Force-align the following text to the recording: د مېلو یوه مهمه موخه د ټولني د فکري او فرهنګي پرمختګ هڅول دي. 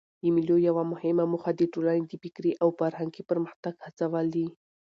د 0.21 0.23
مېلو 0.35 0.55
یوه 0.67 0.83
مهمه 0.91 1.23
موخه 1.33 1.51
د 1.55 1.61
ټولني 1.73 2.01
د 2.07 2.13
فکري 2.23 2.51
او 2.61 2.67
فرهنګي 2.79 3.23
پرمختګ 3.29 3.73
هڅول 3.85 4.25
دي. 4.35 4.47